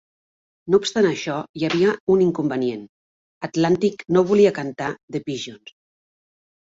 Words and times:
No 0.71 0.77
obstant 0.83 1.07
això, 1.09 1.35
hi 1.59 1.65
havia 1.67 1.91
un 2.15 2.23
inconvenient: 2.25 2.81
Atlantic 3.49 4.03
no 4.17 4.25
volia 4.33 4.55
cantar 4.57 4.89
"The 5.17 5.23
Pigeons". 5.29 5.75